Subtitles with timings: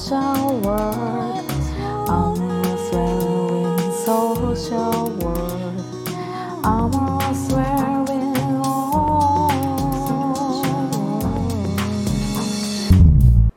[0.00, 1.44] social world
[2.08, 2.34] I'm
[2.88, 5.84] swearing social world.
[6.62, 6.90] I'm
[7.34, 9.50] swearing on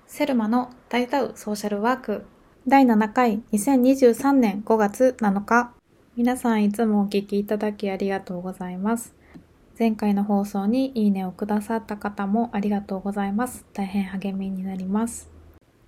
[0.08, 2.26] セルマの大歌うソーシャルワーク
[2.68, 5.72] 第7回2023年5月7日。
[6.18, 9.16] 皆さんいつもお聞きいただきありがとうございます。
[9.80, 13.66] 前回の放送にいいねをくださった方もありがとうございます。
[13.74, 15.33] 大変励みになります。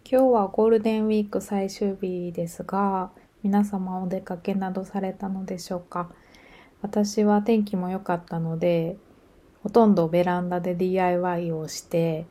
[0.08, 3.10] 今日はゴールデンウィーク最終日ですが
[3.42, 6.12] 皆様お出かけなどされたのでしょうか？
[6.84, 8.98] 私は天気も良かったので
[9.64, 12.28] ほとんどベランダで DIY をして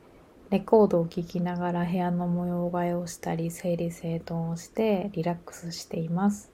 [0.51, 6.49] レコードを聴きながら部屋の模様替えをしたり整理整頓をしてリラックスしています。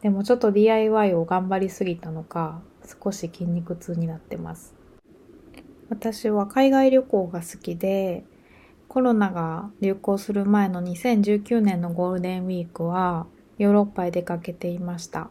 [0.00, 2.62] でもちょっと DIY を頑張りすぎたのか
[3.04, 4.74] 少し筋肉痛になってます。
[5.90, 8.24] 私は海外旅行が好きで
[8.88, 13.26] コロナが流行する前の2019年のゴールデンウィークは
[13.58, 15.28] ヨーロッパへ出かけていました。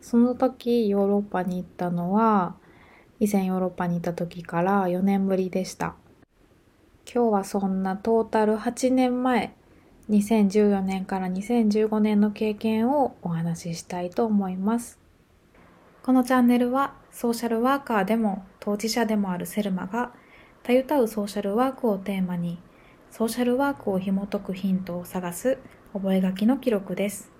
[0.00, 2.56] その時ヨーロッパに行ったのは
[3.20, 5.94] 以前ヨーロッパに行った時から4年ぶりでした。
[7.06, 9.54] 今日はそんなトータル8年前
[10.08, 14.98] 2014年から2015年の経験をお話ししたいと思います。
[16.02, 20.12] このチャンネルはソーシャルワーカーでも当事者でもあるセルマが
[20.62, 22.58] たゆたうソーシャルワークをテーマに
[23.16, 25.58] ソーシャルワークを紐解くヒントを探す
[25.92, 27.30] 覚書の記録です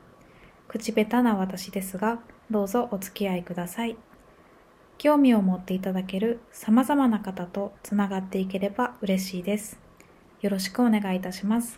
[0.69, 3.97] 口下手な私ですがどうぞお付き合いください
[4.99, 9.77] 興味を持っていただける様々な方とつながっていければ嬉しいです。
[10.41, 11.77] よろしくお願いいたします。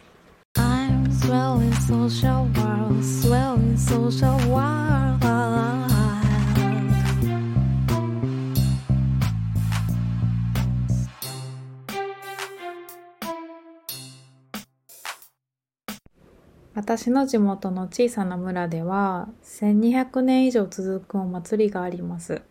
[16.76, 22.42] 私の地元の小さな村では1200年以上続くお祭りがあります。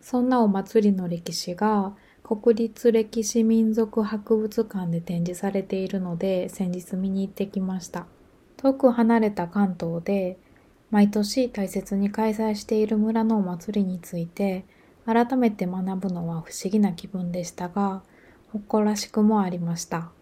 [0.00, 8.06] そんなお祭りの歴史が国立歴史民族博物館で展示されているので先日見に行ってきました。
[8.56, 10.38] 遠く離れた関東で
[10.92, 14.64] 毎年大切に開催している村のお祭りについて
[15.06, 18.04] 改めて学ぶのは不思議な気分でしたが
[18.52, 20.12] 誇らしくもありました。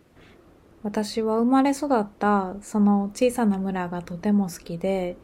[0.83, 5.17] 私は生まれ育ったその小さな村がとても好きで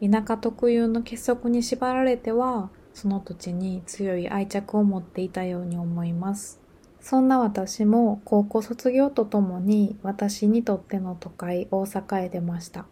[0.00, 6.60] 田舎特有の結束に縛られてはその土地に強い愛着を持っていたように思います。
[7.00, 12.86] そんな私も高校卒業とともに私にとっての都会大阪へ出ました。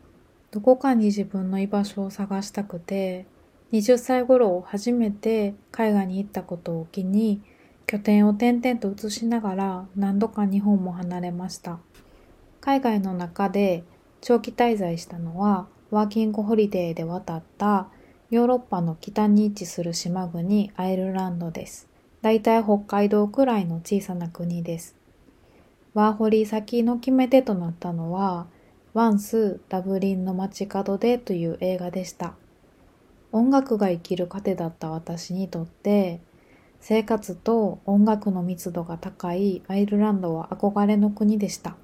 [0.50, 3.26] どこかに自分の居場所を探したくて
[3.72, 7.40] 20歳頃初めて海外に行ったことを機に
[7.86, 11.78] 拠点を転々と移しながら何度か日本も離れました。
[12.60, 13.84] 海外の中で
[14.20, 17.88] 長期滞在したのはワーキングホリデーで渡った
[18.30, 21.88] ヨーロッパの北に位置する島国アイルランドです。
[22.22, 24.94] だいたい北海道くらいの小さな国です。
[25.94, 28.46] ワーホリ先の決め手となったのは、
[28.94, 32.34] ワンス・ダブリンの街角でという映画でした。
[33.32, 36.20] 音楽が生きる糧だった私にとって、
[36.80, 41.76] 生活と音楽の密度が高いアイルランドは憧れの国でした。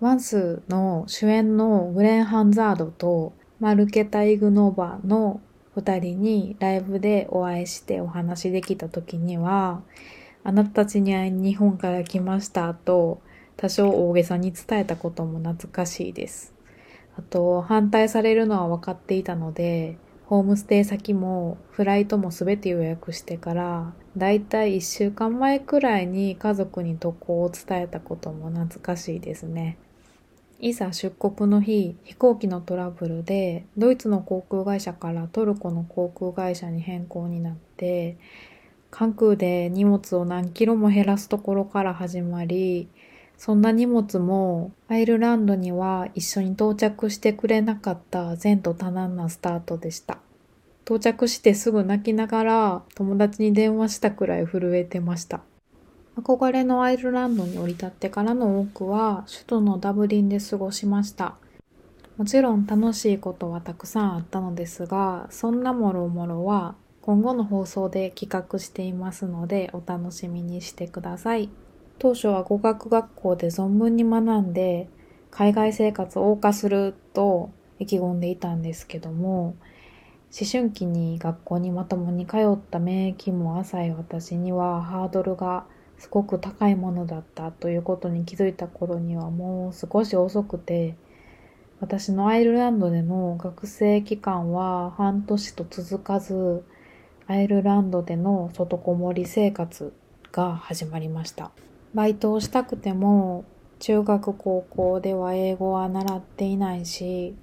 [0.00, 5.40] ワンスの主演のグレン・ハンザードとマルケタ・イグノーバの
[5.74, 9.82] 二人にライブでお会いしてお話しできた時には、
[10.42, 13.22] あなたたちに会いに日本から来ましたと
[13.56, 16.52] 多少大げさに伝えたことも懐かしいです。
[17.16, 29.76] あと、反対されるのは分かっていたので、ホームステイ先もフライトもすべて予約してから、だいたい1週間前くらいに家族に渡航を伝えたことも懐かしいですね。
[30.60, 38.16] いざ出国の日、飛行機のトラブルで、ドイツの航空会社からトルコの航空会社に変更になって、
[38.90, 42.88] 関空で荷物を何キロも減らすところから始まり、
[43.36, 50.23] そんな荷物もアイルランドには一緒に到着してくれなかった前途多難なスタートでした。
[50.84, 55.40] 到着してすぐ泣きながら友達に電話したくらい震えてました。
[56.16, 61.36] 憧れのアイルランドに降り立ってからの多くは首都のダブリンで過ごしました。
[62.16, 71.48] もちろん楽しいことはたくさんあったのですが、そんなもろもろは今後の放送で企画していますのでお楽しみにしてください。
[71.98, 74.88] 当初は語学学校で存分に学んで
[75.30, 77.50] 海外生活を謳歌すると
[77.80, 79.56] 意気込んでいたんですけども、
[80.38, 85.64] 思春期に学校にまともに通った免疫も浅い私にはハードルが
[85.98, 90.96] すごく高いものだったということに気づいた頃にはもう少し遅くて
[91.80, 96.64] 私のアイルランドでの学生期間は半年と続かず、
[97.26, 99.92] アイルランドでの外こもり生活
[100.32, 101.50] が始まりました。
[101.92, 103.44] バイトをしたくても、
[103.80, 107.34] 中学高校では英語は習っていないし、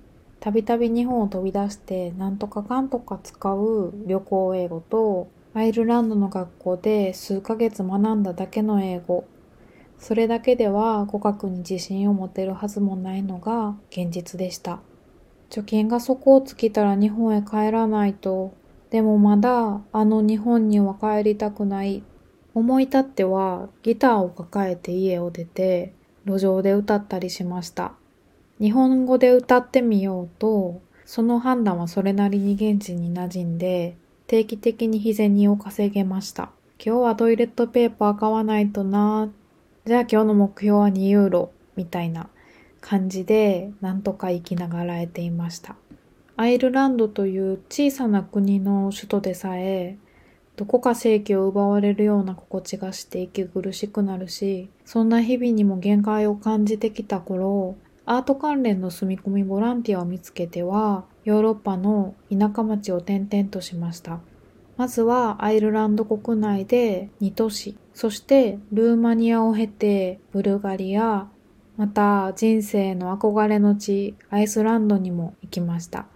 [0.41, 9.25] たびたび日本を飛び出してなんとかかんとか使う旅行英語と、アイルランドの学校で数ヶ月学んだだけの英語。
[9.99, 14.79] それだけでは語学に自信を持てるはずもないのが現実でした。
[15.51, 18.55] 貯金が底を尽きたら日本へ帰らないと。
[18.89, 22.01] でもまだあの日本には帰りたくない。
[22.55, 25.93] 思い立ってはギターを抱えて家を出て
[26.25, 27.93] 路上で歌ったりしました。
[28.61, 33.97] 日本語で歌ってみようと、その判断はそれなりに現地に馴染んで、
[34.27, 36.51] 定期的に日銭を稼げました。
[36.77, 39.31] 今日はトイレットペーパー買わないとな。
[39.85, 41.51] じゃあ今日の目標は2ユーロ。
[41.75, 42.29] みたいな
[42.81, 45.75] 感じで、なんとか生きながらえていました。
[46.37, 49.97] アイルランドという小さな国の首都でさえ、
[50.55, 57.75] どこか正規を奪われるような心地がして息苦しくなるし、そんな日々にも限界を感じてきた頃、
[58.05, 64.19] アート関連の住み込みボランティアを見つけては、ヨーロッパの田舎町を転々としました。
[64.77, 71.27] まずはアイルランド国内で2都市、そしてルーマニアを経てブルガリア、
[71.77, 76.07] また人生の憧れの地アイスランドにも行きました。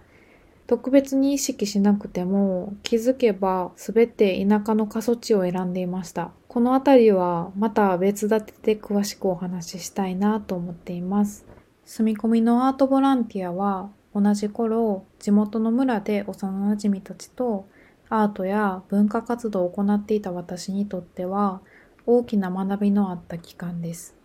[0.66, 6.32] 特別に意識しなくても気づけば全て田舎の過疎地を選んでいました。
[6.48, 11.46] この辺りはまた別立てで詳しくお話ししたいなと思っています。
[11.86, 17.68] 住み込みのアートボランティアは同じ頃地元の村で幼馴染たちと
[18.08, 21.60] アートや文化活動を行っていた私にとっては
[22.04, 24.16] 大きな学びのあった期間です。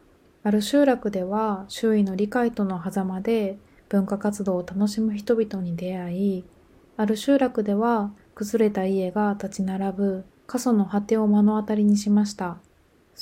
[0.43, 3.59] ある集落では周囲の理解との狭間で
[3.89, 6.45] 文化活動を楽しむ人々に出会い、
[6.97, 12.57] ある集落では崩れた家が立ち並ぶ過疎の果てを目の当たりにしました。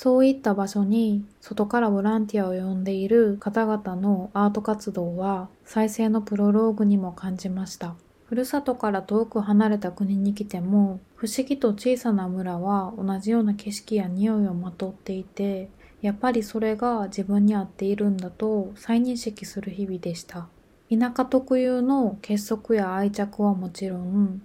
[0.01, 7.96] そういった場所に外からボランティアを呼んでいる方々のアート活動は再生のプロローグにも感じました。
[8.24, 15.68] ふるさとから遠く離れた国に来ても不思議と小さな村は同じような景色や匂いをまとっていて
[16.01, 20.48] やっぱりそれが自分に合っているんだと再認識する日々でした。
[20.90, 24.42] 田舎特有の結束や愛着はもちろん、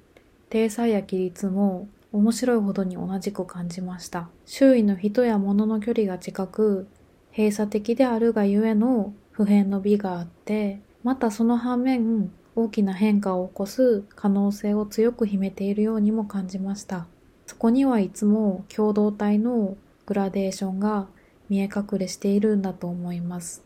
[0.51, 4.28] 体裁や規律も面白いほどに同じく感じました。
[4.46, 6.87] 周囲の人や物の距離が近く、
[7.37, 17.08] 閉鎖的であるがゆえの普遍の美があって、またその反面、大きな変化を起こす可能性を強く秘めているようにも感じました。
[17.46, 19.76] そこにはいつも共同体の
[20.06, 21.08] グラデーションが
[21.49, 23.64] 見え隠れしているんだと思います。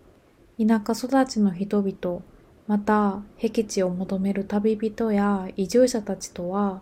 [0.58, 2.22] 田舎育ちの人々、
[2.66, 6.80] また、僻地を求める旅人や移住者たちとは、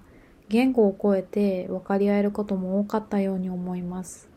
[0.49, 4.29] 言語を超えて分かり合えることも多かったように思います。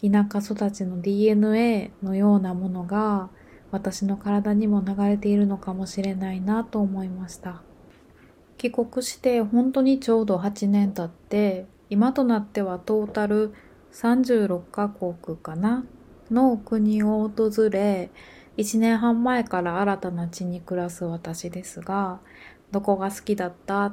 [0.00, 3.30] 田舎育ちの DNA のようなものが
[3.70, 7.62] 私の体にも流れているのかもしれないなと思いました。
[8.58, 13.52] 帰国して本当にちょうど8年経って、今となってはトータル
[13.92, 15.84] 36カ国かな
[16.30, 18.10] の国を訪れ、
[18.56, 22.20] 1年半前から新たな地に暮らす私ですが、
[22.70, 23.92] どこが好きだった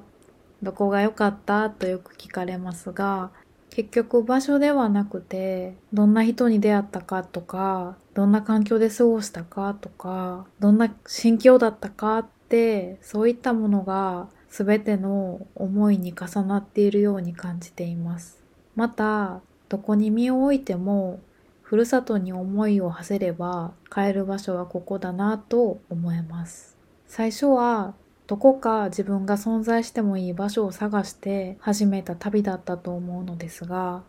[0.64, 1.70] どこが良かった？
[1.70, 3.32] とよく聞かれますが、
[3.70, 18.44] 結局場所ではなくて、どんな人に出会ったかとか、どんな環境で過ごしたかとか、どんな心境だったかって、そういったものが全ての思いに重なっているように感じています。
[18.76, 21.22] また、どこに身を置いても
[21.62, 26.76] ふるさとに思いを馳せれば帰る場所はここだなと思えます。
[27.08, 27.94] 最初は
[28.32, 34.04] どこか自分が存在してもいい場所を探して始めた旅だったと思うのですが、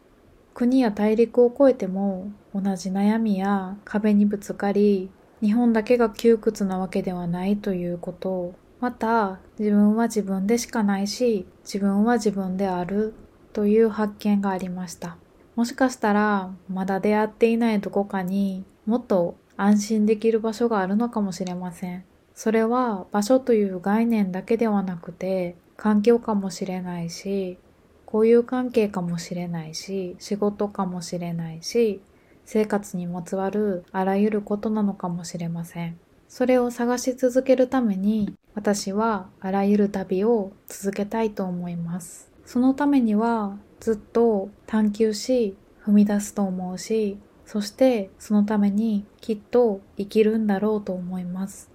[0.55, 5.11] 国や大陸を越えても同じ悩みや壁にぶつかり、
[5.41, 13.15] 日本だけが窮屈なわけではないということ、また自分は自分でしかないし、自分は自分である
[13.53, 15.17] という発見がありました。
[15.57, 22.05] もしかしたらまだ出会っていないどこかにもっと安心できる場所があるのかもしれません。
[22.35, 27.59] それは場所という概念だけではなくて環境かもしれないし、
[28.07, 32.01] 交友関係かもしれないし、仕事かもしれないし、
[32.45, 35.99] 生活にまつわるあらゆることなのかもしれません。
[36.29, 42.33] それを探し続けるために私はあらゆる旅を続けたいと思います。
[42.45, 51.72] そのためにはずっと探求し踏み出すと思うしそしてそのためにきっと生きるんだろうと思います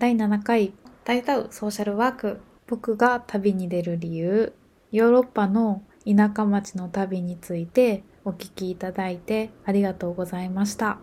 [0.00, 0.72] 第7回。
[1.04, 2.40] 大歌うソーシャルワーク。
[2.66, 4.54] 僕が旅に出る理由。
[4.92, 10.96] ヨーロッパの田舎町の旅についてお聞きいただいてありがとうございました。